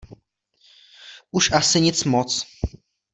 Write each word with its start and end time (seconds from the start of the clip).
Už 1.31 1.51
asi 1.51 1.81
nic 1.81 2.03
moc. 2.03 2.43